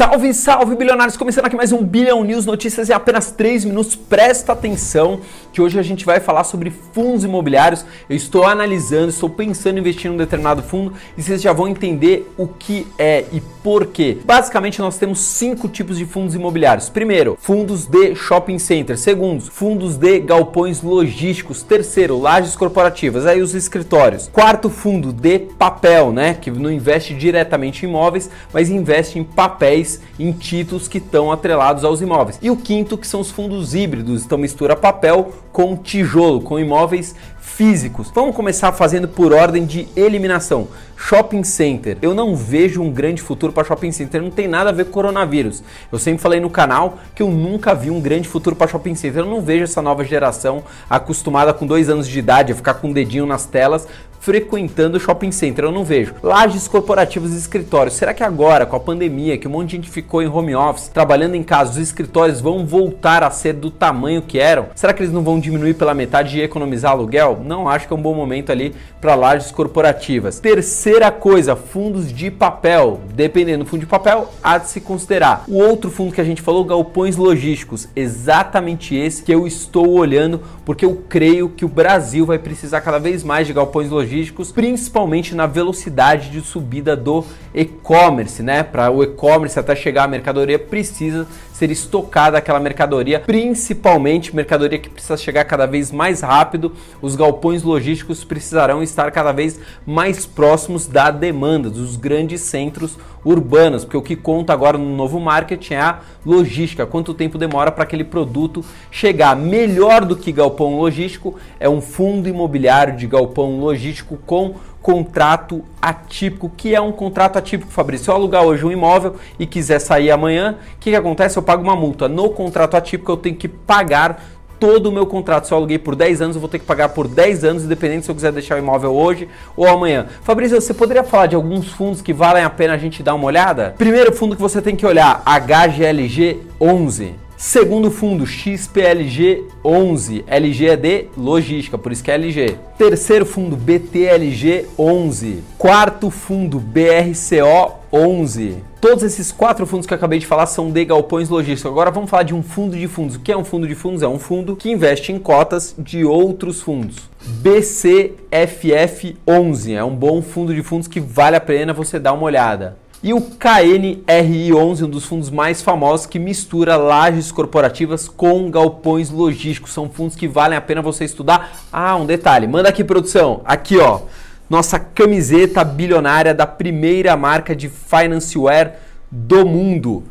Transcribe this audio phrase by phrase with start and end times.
[0.00, 1.14] Salve, salve, bilionários!
[1.14, 3.94] Começando aqui mais um Billion News Notícias em apenas 3 minutos.
[3.94, 5.20] Presta atenção
[5.52, 7.84] que hoje a gente vai falar sobre fundos imobiliários.
[8.08, 11.68] Eu estou analisando, estou pensando em investir em um determinado fundo e vocês já vão
[11.68, 14.18] entender o que é e por quê.
[14.24, 16.88] Basicamente, nós temos cinco tipos de fundos imobiliários.
[16.88, 18.96] Primeiro, fundos de shopping center.
[18.96, 21.62] Segundo, fundos de galpões logísticos.
[21.62, 24.28] Terceiro, lajes corporativas, aí os escritórios.
[24.32, 26.34] Quarto, fundo de papel, né?
[26.34, 31.82] Que não investe diretamente em imóveis, mas investe em papéis, em títulos que estão atrelados
[31.82, 32.38] aos imóveis.
[32.42, 34.24] E o quinto, que são os fundos híbridos.
[34.24, 38.10] Então mistura papel com tijolo, com imóveis físicos.
[38.14, 40.68] Vamos começar fazendo por ordem de eliminação.
[40.96, 41.96] Shopping center.
[42.02, 44.22] Eu não vejo um grande futuro para shopping center.
[44.22, 45.62] Não tem nada a ver com coronavírus.
[45.90, 49.22] Eu sempre falei no canal que eu nunca vi um grande futuro para shopping center.
[49.22, 52.90] Eu não vejo essa nova geração acostumada com dois anos de idade a ficar com
[52.90, 53.88] o dedinho nas telas
[54.20, 56.14] frequentando shopping center, eu não vejo.
[56.22, 57.94] Lajes corporativas e escritórios.
[57.94, 60.88] Será que agora, com a pandemia, que um monte de gente ficou em home office,
[60.88, 64.66] trabalhando em casa, os escritórios vão voltar a ser do tamanho que eram?
[64.74, 67.29] Será que eles não vão diminuir pela metade e economizar aluguel?
[67.36, 70.40] Não acho que é um bom momento ali para lajes corporativas.
[70.40, 73.00] Terceira coisa, fundos de papel.
[73.14, 75.44] Dependendo do fundo de papel, há de se considerar.
[75.48, 77.88] O outro fundo que a gente falou, galpões logísticos.
[77.94, 82.98] Exatamente esse que eu estou olhando, porque eu creio que o Brasil vai precisar cada
[82.98, 88.62] vez mais de galpões logísticos principalmente na velocidade de subida do e-commerce, né?
[88.62, 94.88] Para o e-commerce até chegar à mercadoria precisa ser estocada aquela mercadoria, principalmente mercadoria que
[94.88, 96.72] precisa chegar cada vez mais rápido.
[97.02, 103.84] Os galpões logísticos precisarão estar cada vez mais próximos da demanda dos grandes centros urbanos,
[103.84, 107.84] porque o que conta agora no novo marketing é a logística, quanto tempo demora para
[107.84, 109.36] aquele produto chegar.
[109.36, 116.50] Melhor do que galpão logístico é um fundo imobiliário de galpão logístico com contrato atípico.
[116.56, 118.06] Que é um contrato atípico, Fabrício?
[118.06, 121.36] Se eu alugar hoje um imóvel e quiser sair amanhã, o que, que acontece?
[121.36, 122.08] Eu pago uma multa.
[122.08, 124.24] No contrato atípico eu tenho que pagar
[124.60, 125.46] todo o meu contrato.
[125.46, 128.04] Se eu aluguei por 10 anos, eu vou ter que pagar por 10 anos, independente
[128.04, 129.26] se eu quiser deixar o imóvel hoje
[129.56, 130.06] ou amanhã.
[130.22, 133.24] Fabrício, você poderia falar de alguns fundos que valem a pena a gente dar uma
[133.24, 133.74] olhada?
[133.78, 137.29] Primeiro fundo que você tem que olhar, HGLG 11.
[137.42, 140.24] Segundo fundo, XPLG 11.
[140.26, 142.58] LG é de logística, por isso que é LG.
[142.76, 145.42] Terceiro fundo, BTLG 11.
[145.56, 148.58] Quarto fundo, BRCO 11.
[148.78, 151.72] Todos esses quatro fundos que eu acabei de falar são de galpões logísticos.
[151.72, 153.16] Agora vamos falar de um fundo de fundos.
[153.16, 154.02] O que é um fundo de fundos?
[154.02, 157.08] É um fundo que investe em cotas de outros fundos.
[157.42, 162.76] BCFF11 é um bom fundo de fundos que vale a pena você dar uma olhada.
[163.02, 169.72] E o KNRI11, um dos fundos mais famosos que mistura lajes corporativas com galpões logísticos.
[169.72, 171.62] São fundos que valem a pena você estudar.
[171.72, 173.40] Ah, um detalhe, manda aqui produção.
[173.42, 174.02] Aqui, ó,
[174.50, 178.72] nossa camiseta bilionária da primeira marca de financeware
[179.10, 180.04] do mundo.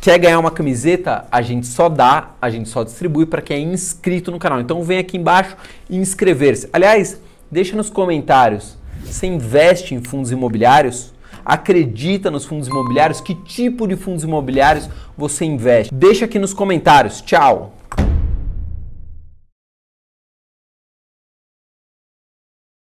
[0.00, 1.26] Quer ganhar uma camiseta?
[1.30, 4.62] A gente só dá, a gente só distribui para quem é inscrito no canal.
[4.62, 5.54] Então vem aqui embaixo
[5.90, 6.70] e inscrever-se.
[6.72, 7.20] Aliás,
[7.50, 8.78] deixa nos comentários.
[9.04, 11.12] Você investe em fundos imobiliários?
[11.50, 15.92] Acredita nos fundos imobiliários, que tipo de fundos imobiliários você investe.
[15.92, 17.20] Deixa aqui nos comentários.
[17.20, 17.79] Tchau!